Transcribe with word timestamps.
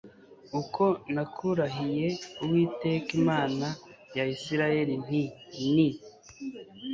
uko 0.59 0.83
nakurahiye 1.13 2.07
Uwiteka 2.43 3.09
Imana 3.21 3.67
ya 4.17 4.25
Isirayeli 4.35 4.93
nti 5.05 5.23
Ni 5.73 5.89